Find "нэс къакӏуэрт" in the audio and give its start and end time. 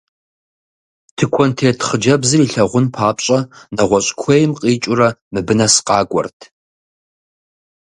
5.59-6.39